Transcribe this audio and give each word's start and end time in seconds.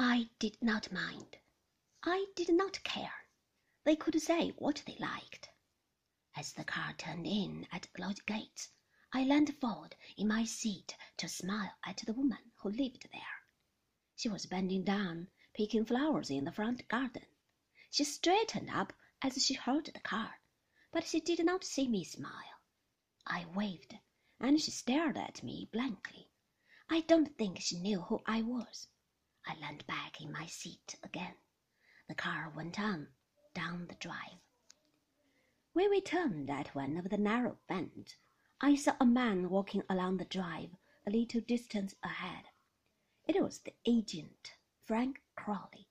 I 0.00 0.30
did 0.38 0.62
not 0.62 0.92
mind. 0.92 1.38
I 2.04 2.26
did 2.36 2.50
not 2.50 2.84
care. 2.84 3.26
They 3.82 3.96
could 3.96 4.22
say 4.22 4.50
what 4.50 4.84
they 4.86 4.94
liked. 5.00 5.50
As 6.36 6.52
the 6.52 6.62
car 6.62 6.92
turned 6.92 7.26
in 7.26 7.66
at 7.72 7.88
the 7.92 8.02
lodge 8.02 8.24
gates, 8.24 8.70
I 9.12 9.24
leaned 9.24 9.58
forward 9.58 9.96
in 10.16 10.28
my 10.28 10.44
seat 10.44 10.96
to 11.16 11.28
smile 11.28 11.74
at 11.84 11.96
the 11.96 12.12
woman 12.12 12.52
who 12.58 12.70
lived 12.70 13.08
there. 13.10 13.42
She 14.14 14.28
was 14.28 14.46
bending 14.46 14.84
down, 14.84 15.30
picking 15.52 15.84
flowers 15.84 16.30
in 16.30 16.44
the 16.44 16.52
front 16.52 16.86
garden. 16.86 17.26
She 17.90 18.04
straightened 18.04 18.70
up 18.70 18.92
as 19.20 19.44
she 19.44 19.54
heard 19.54 19.86
the 19.86 19.98
car, 19.98 20.40
but 20.92 21.08
she 21.08 21.18
did 21.18 21.44
not 21.44 21.64
see 21.64 21.88
me 21.88 22.04
smile. 22.04 22.60
I 23.26 23.46
waved, 23.46 23.98
and 24.38 24.60
she 24.60 24.70
stared 24.70 25.16
at 25.16 25.42
me 25.42 25.68
blankly. 25.72 26.30
I 26.88 27.00
don't 27.00 27.36
think 27.36 27.58
she 27.58 27.80
knew 27.80 28.02
who 28.02 28.22
I 28.26 28.42
was. 28.42 28.86
I 29.48 29.54
leaned 29.54 29.86
back 29.86 30.20
in 30.20 30.30
my 30.30 30.44
seat 30.44 30.96
again. 31.02 31.34
The 32.06 32.14
car 32.14 32.52
went 32.54 32.78
on 32.78 33.08
down 33.54 33.86
the 33.86 33.94
drive. 33.94 34.42
When 35.72 35.88
we 35.88 36.02
turned 36.02 36.50
at 36.50 36.74
one 36.74 36.98
of 36.98 37.08
the 37.08 37.16
narrow 37.16 37.58
bends, 37.66 38.16
I 38.60 38.76
saw 38.76 38.94
a 39.00 39.06
man 39.06 39.48
walking 39.48 39.84
along 39.88 40.18
the 40.18 40.26
drive 40.26 40.76
a 41.06 41.10
little 41.10 41.40
distance 41.40 41.94
ahead. 42.02 42.44
It 43.26 43.42
was 43.42 43.60
the 43.60 43.74
agent, 43.86 44.52
Frank 44.84 45.22
Crawley. 45.34 45.88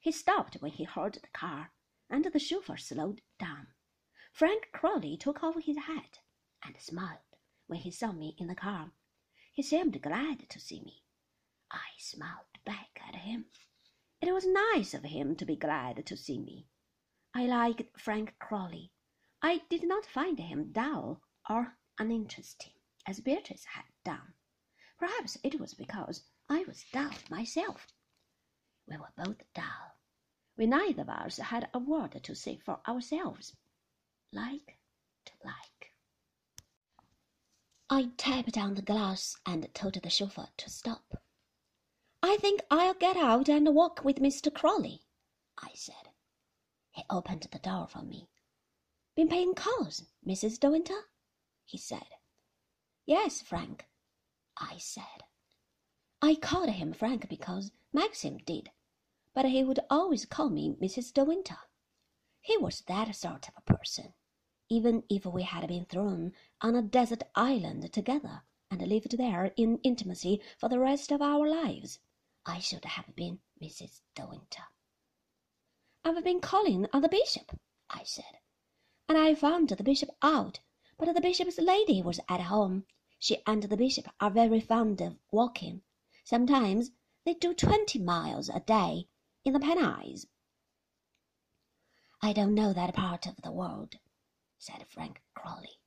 He 0.00 0.10
stopped 0.10 0.54
when 0.60 0.72
he 0.72 0.84
heard 0.84 1.14
the 1.14 1.28
car, 1.34 1.72
and 2.08 2.24
the 2.24 2.38
chauffeur 2.38 2.78
slowed 2.78 3.20
down. 3.38 3.66
Frank 4.32 4.70
Crawley 4.72 5.18
took 5.18 5.42
off 5.42 5.62
his 5.62 5.76
hat 5.76 6.20
and 6.64 6.80
smiled 6.80 7.36
when 7.66 7.80
he 7.80 7.90
saw 7.90 8.12
me 8.12 8.34
in 8.38 8.46
the 8.46 8.54
car. 8.54 8.92
He 9.52 9.62
seemed 9.62 10.00
glad 10.00 10.48
to 10.48 10.58
see 10.58 10.80
me. 10.80 11.02
I 11.96 11.98
smiled 11.98 12.58
back 12.66 13.00
at 13.08 13.14
him. 13.14 13.46
It 14.20 14.30
was 14.30 14.44
nice 14.44 14.92
of 14.92 15.04
him 15.04 15.34
to 15.36 15.46
be 15.46 15.56
glad 15.56 16.04
to 16.04 16.14
see 16.14 16.38
me. 16.38 16.68
I 17.32 17.46
liked 17.46 17.98
Frank 17.98 18.38
Crawley. 18.38 18.92
I 19.40 19.62
did 19.70 19.82
not 19.82 20.04
find 20.04 20.38
him 20.38 20.72
dull 20.72 21.22
or 21.48 21.78
uninteresting, 21.98 22.74
as 23.06 23.20
Beatrice 23.20 23.64
had 23.64 23.86
done. 24.04 24.34
Perhaps 24.98 25.38
it 25.42 25.58
was 25.58 25.72
because 25.72 26.22
I 26.50 26.64
was 26.64 26.84
dull 26.92 27.12
myself. 27.30 27.86
We 28.86 28.98
were 28.98 29.14
both 29.16 29.50
dull. 29.54 29.96
We 30.54 30.66
neither 30.66 31.00
of 31.00 31.08
us 31.08 31.38
had 31.38 31.70
a 31.72 31.78
word 31.78 32.22
to 32.22 32.34
say 32.34 32.58
for 32.58 32.78
ourselves. 32.86 33.56
Like 34.32 34.78
to 35.24 35.32
like. 35.42 35.94
I 37.88 38.10
tapped 38.18 38.58
on 38.58 38.74
the 38.74 38.82
glass 38.82 39.34
and 39.46 39.72
told 39.72 39.94
the 39.94 40.10
chauffeur 40.10 40.50
to 40.58 40.68
stop. 40.68 41.22
I 42.28 42.38
think 42.38 42.60
I'll 42.72 42.94
get 42.94 43.16
out 43.16 43.48
and 43.48 43.72
walk 43.72 44.04
with 44.04 44.16
Mr. 44.16 44.52
Crawley, 44.52 45.02
I 45.56 45.70
said. 45.74 46.10
He 46.90 47.04
opened 47.08 47.46
the 47.52 47.60
door 47.60 47.86
for 47.86 48.02
me. 48.02 48.28
Been 49.14 49.28
paying 49.28 49.54
calls, 49.54 50.02
Mrs. 50.26 50.58
De 50.58 50.68
Winter? 50.68 51.08
he 51.64 51.78
said. 51.78 52.08
Yes, 53.06 53.40
Frank, 53.40 53.86
I 54.58 54.76
said. 54.78 55.22
I 56.20 56.34
called 56.34 56.70
him 56.70 56.92
Frank 56.92 57.28
because 57.28 57.70
Maxim 57.92 58.38
did, 58.38 58.70
but 59.32 59.44
he 59.44 59.62
would 59.62 59.80
always 59.88 60.26
call 60.26 60.50
me 60.50 60.70
Mrs. 60.82 61.14
De 61.14 61.24
Winter. 61.24 61.58
He 62.40 62.56
was 62.56 62.80
that 62.82 63.14
sort 63.14 63.48
of 63.48 63.54
a 63.56 63.72
person, 63.72 64.14
even 64.68 65.04
if 65.08 65.24
we 65.24 65.44
had 65.44 65.68
been 65.68 65.84
thrown 65.84 66.32
on 66.60 66.74
a 66.74 66.82
desert 66.82 67.22
island 67.36 67.92
together 67.92 68.42
and 68.68 68.82
lived 68.82 69.16
there 69.16 69.52
in 69.56 69.78
intimacy 69.84 70.42
for 70.58 70.68
the 70.68 70.80
rest 70.80 71.12
of 71.12 71.22
our 71.22 71.48
lives. 71.48 72.00
I 72.48 72.60
should 72.60 72.84
have 72.84 73.16
been 73.16 73.40
Mrs. 73.60 74.02
De 74.14 74.24
Winter. 74.24 74.62
I've 76.04 76.22
been 76.22 76.40
calling 76.40 76.86
on 76.92 77.02
the 77.02 77.08
bishop, 77.08 77.58
I 77.90 78.04
said, 78.04 78.38
and 79.08 79.18
I 79.18 79.34
found 79.34 79.68
the 79.70 79.82
bishop 79.82 80.10
out, 80.22 80.60
but 80.96 81.12
the 81.12 81.20
bishop's 81.20 81.58
lady 81.58 82.02
was 82.02 82.20
at 82.28 82.42
home. 82.42 82.86
She 83.18 83.42
and 83.48 83.64
the 83.64 83.76
bishop 83.76 84.08
are 84.20 84.30
very 84.30 84.60
fond 84.60 85.00
of 85.00 85.18
walking. 85.32 85.82
Sometimes 86.22 86.92
they 87.24 87.34
do 87.34 87.52
twenty 87.52 87.98
miles 87.98 88.48
a 88.48 88.60
day 88.60 89.08
in 89.44 89.52
the 89.52 89.58
Pennines. 89.58 90.26
I 92.22 92.32
don't 92.32 92.54
know 92.54 92.72
that 92.72 92.94
part 92.94 93.26
of 93.26 93.42
the 93.42 93.50
world, 93.50 93.96
said 94.56 94.86
Frank 94.88 95.20
Crawley. 95.34 95.80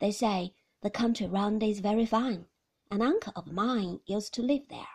They 0.00 0.12
say 0.12 0.54
the 0.82 0.90
country 0.90 1.26
round 1.26 1.62
is 1.62 1.80
very 1.80 2.04
fine. 2.04 2.46
An 2.90 3.00
uncle 3.00 3.32
of 3.34 3.50
mine 3.50 4.00
used 4.04 4.34
to 4.34 4.42
live 4.42 4.68
there. 4.68 4.86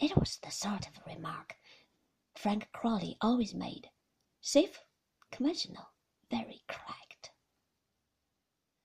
It 0.00 0.16
was 0.16 0.38
the 0.38 0.50
sort 0.50 0.86
of 0.86 1.04
remark 1.06 1.56
Frank 2.36 2.68
Crawley 2.72 3.16
always 3.20 3.52
made, 3.52 3.90
safe, 4.40 4.84
conventional, 5.32 5.90
very 6.30 6.62
correct. 6.68 7.32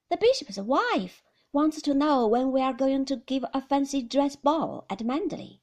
The 0.10 0.18
bishop's 0.18 0.58
wife 0.58 1.22
wants 1.52 1.84
to 1.84 1.94
know 1.94 2.26
when 2.26 2.52
we 2.52 2.62
are 2.62 2.74
going 2.74 3.06
to 3.06 3.18
give 3.18 3.46
a 3.54 3.62
fancy 3.62 4.02
dress 4.02 4.36
ball 4.36 4.88
at 4.90 5.04
Manderley, 5.04 5.62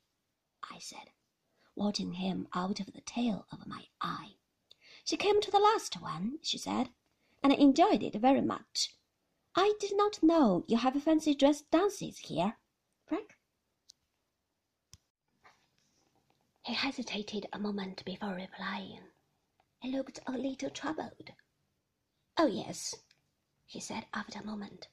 I 0.62 0.78
said, 0.78 1.10
watching 1.74 2.12
him 2.12 2.46
out 2.54 2.78
of 2.78 2.92
the 2.92 3.00
tail 3.00 3.46
of 3.50 3.66
my 3.66 3.86
eye. 4.00 4.36
She 5.04 5.16
came 5.16 5.40
to 5.40 5.50
the 5.50 5.58
last 5.58 6.00
one, 6.00 6.38
she 6.42 6.58
said, 6.58 6.90
and 7.42 7.52
enjoyed 7.52 8.04
it 8.04 8.14
very 8.14 8.40
much. 8.40 8.94
I 9.56 9.74
did 9.80 9.96
not 9.96 10.22
know 10.22 10.64
you 10.68 10.76
have 10.76 11.02
fancy 11.02 11.34
dress 11.34 11.62
dances 11.62 12.18
here, 12.18 12.56
Frank. 13.04 13.36
He 16.62 16.74
hesitated 16.74 17.46
a 17.52 17.58
moment 17.58 18.04
before 18.04 18.34
replying. 18.34 19.08
He 19.80 19.90
looked 19.90 20.20
a 20.26 20.32
little 20.32 20.70
troubled. 20.70 21.30
Oh, 22.36 22.46
yes, 22.46 22.94
he 23.66 23.80
said 23.80 24.06
after 24.12 24.40
a 24.40 24.44
moment. 24.44 24.88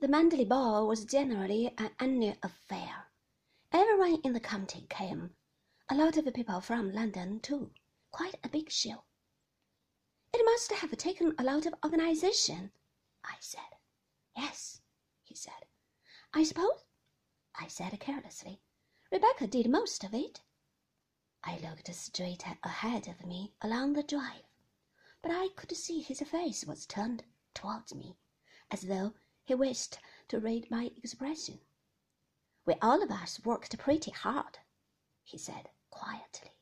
The 0.00 0.08
Manderley 0.08 0.46
ball 0.46 0.86
was 0.86 1.04
generally 1.04 1.72
an 1.78 1.90
annual 1.98 2.36
affair. 2.42 3.06
Everyone 3.72 4.20
in 4.22 4.32
the 4.32 4.40
county 4.40 4.86
came. 4.88 5.34
A 5.88 5.94
lot 5.94 6.16
of 6.16 6.32
people 6.34 6.60
from 6.60 6.92
London, 6.92 7.40
too. 7.40 7.72
Quite 8.10 8.36
a 8.44 8.48
big 8.48 8.70
show. 8.70 9.04
It 10.34 10.44
must 10.44 10.72
have 10.72 10.96
taken 10.98 11.34
a 11.38 11.42
lot 11.42 11.64
of 11.64 11.74
organization, 11.82 12.70
I 13.24 13.36
said. 13.40 13.76
Yes, 14.36 14.82
he 15.22 15.34
said. 15.34 15.64
I 16.34 16.44
suppose, 16.44 16.84
I 17.58 17.66
said 17.68 17.98
carelessly. 17.98 18.60
Rebecca 19.10 19.46
did 19.46 19.70
most 19.70 20.04
of 20.04 20.12
it. 20.12 20.42
I 21.44 21.58
looked 21.58 21.94
straight 21.94 22.44
ahead 22.62 23.06
of 23.08 23.24
me 23.24 23.54
along 23.62 23.92
the 23.92 24.02
drive, 24.02 24.44
but 25.22 25.30
I 25.30 25.48
could 25.56 25.76
see 25.76 26.00
his 26.00 26.20
face 26.20 26.64
was 26.64 26.86
turned 26.86 27.24
towards 27.54 27.94
me, 27.94 28.16
as 28.70 28.82
though 28.82 29.14
he 29.44 29.54
wished 29.54 29.98
to 30.28 30.40
read 30.40 30.70
my 30.70 30.90
expression. 30.96 31.60
We 32.66 32.74
all 32.82 33.02
of 33.02 33.10
us 33.10 33.44
worked 33.44 33.78
pretty 33.78 34.10
hard, 34.10 34.58
he 35.22 35.38
said 35.38 35.70
quietly. 35.90 36.52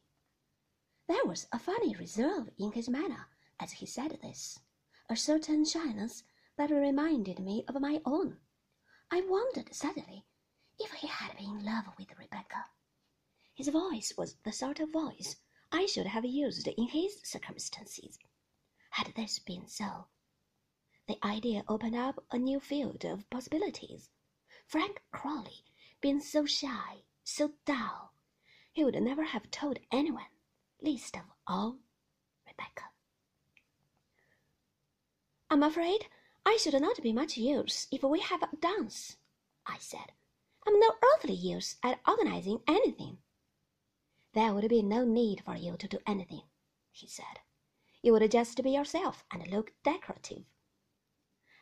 There 1.07 1.25
was 1.25 1.47
a 1.53 1.59
funny 1.59 1.95
reserve 1.95 2.51
in 2.59 2.73
his 2.73 2.89
manner 2.89 3.29
as 3.59 3.73
he 3.73 3.87
said 3.87 4.19
this, 4.21 4.61
a 5.09 5.17
certain 5.17 5.65
shyness 5.65 6.25
that 6.57 6.71
reminded 6.71 7.39
me 7.39 7.65
of 7.67 7.81
my 7.81 8.01
own. 8.05 8.41
I 9.11 9.23
wondered 9.23 9.75
suddenly 9.75 10.27
if 10.79 10.93
he 10.93 11.07
had 11.07 11.37
been 11.37 11.61
in 11.61 11.65
love 11.65 11.85
with 11.99 12.19
Rebecca. 12.19 12.67
His 13.56 13.69
voice 13.69 14.12
was 14.19 14.37
the 14.44 14.53
sort 14.53 14.81
of 14.81 14.91
voice 14.93 15.37
I 15.72 15.87
should 15.87 16.06
have 16.06 16.27
used 16.27 16.69
in 16.69 16.89
his 16.89 17.19
circumstances. 17.25 18.19
Had 18.91 19.15
this 19.17 19.39
been 19.39 19.67
so, 19.67 20.09
the 21.09 21.19
idea 21.25 21.65
opened 21.66 21.97
up 21.97 22.22
a 22.31 22.39
new 22.39 22.61
field 22.61 23.03
of 23.06 23.28
possibilities. 23.31 24.11
Frank 24.66 25.03
Crawley, 25.11 25.65
being 26.03 26.21
so 26.21 26.45
shy, 26.45 27.05
so 27.25 27.55
dull, 27.65 28.12
he 28.75 28.84
would 28.84 29.01
never 29.03 29.25
have 29.25 29.51
told 29.51 29.78
anyone, 29.91 30.31
least 30.83 31.16
of 31.16 31.22
all 31.47 31.78
Rebecca. 32.47 32.91
I'm 35.48 35.63
afraid 35.63 36.09
I 36.45 36.59
should 36.59 36.78
not 36.78 37.03
be 37.03 37.13
much 37.15 37.39
use 37.39 37.86
if 37.91 38.03
we 38.03 38.21
have 38.21 38.42
a 38.42 38.54
dance, 38.57 39.16
I 39.65 39.78
said. 39.78 40.13
I'm 40.66 40.78
no 40.78 40.92
earthly 41.15 41.34
use 41.34 41.77
at 41.83 42.01
organizing 42.07 42.60
anything. 42.69 43.19
There 44.36 44.53
would 44.53 44.68
be 44.68 44.83
no 44.83 45.03
need 45.03 45.42
for 45.42 45.56
you 45.56 45.78
to 45.78 45.88
do 45.88 45.98
anything, 46.06 46.42
he 46.91 47.09
said. 47.09 47.41
You 48.03 48.12
would 48.12 48.30
just 48.30 48.62
be 48.62 48.72
yourself 48.72 49.24
and 49.33 49.50
look 49.50 49.72
decorative. 49.83 50.44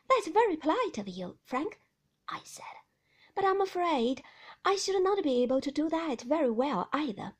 That's 0.09 0.27
very 0.27 0.57
polite 0.57 0.97
of 0.97 1.07
you, 1.07 1.37
Frank, 1.45 1.79
I 2.27 2.41
said, 2.43 2.75
but 3.33 3.45
I'm 3.45 3.61
afraid 3.61 4.23
I 4.65 4.75
should 4.75 5.01
not 5.01 5.23
be 5.23 5.41
able 5.41 5.61
to 5.61 5.71
do 5.71 5.87
that 5.87 6.23
very 6.23 6.51
well 6.51 6.89
either. 6.91 7.37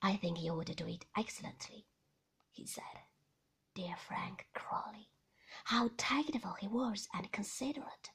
I 0.00 0.16
think 0.16 0.40
you 0.40 0.54
would 0.54 0.74
do 0.74 0.88
it 0.88 1.04
excellently, 1.14 1.84
he 2.50 2.64
said. 2.64 3.02
Dear 3.74 3.96
Frank 3.98 4.46
Crawley, 4.54 5.10
how 5.64 5.90
tactful 5.98 6.56
he 6.58 6.68
was 6.68 7.06
and 7.12 7.30
considerate. 7.32 8.08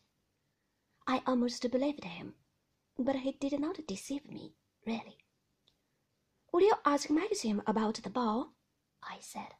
I 1.06 1.21
almost 1.27 1.69
believed 1.69 2.06
him, 2.06 2.33
but 2.98 3.18
he 3.18 3.33
did 3.33 3.59
not 3.59 3.86
deceive 3.86 4.25
me, 4.25 4.56
really. 4.83 5.19
Will 6.51 6.62
you 6.62 6.74
ask 6.86 7.09
Maxim 7.09 7.62
about 7.65 7.95
the 7.95 8.09
ball? 8.09 8.53
I 9.01 9.18
said. 9.21 9.56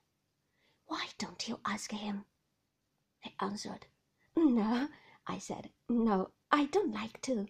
Why 0.88 1.08
don't 1.18 1.48
you 1.48 1.60
ask 1.66 1.92
him? 1.92 2.26
He 3.22 3.34
answered. 3.40 3.86
No, 4.36 4.90
I 5.26 5.38
said. 5.38 5.70
No, 5.88 6.32
I 6.52 6.66
don't 6.66 6.94
like 6.94 7.22
to. 7.22 7.48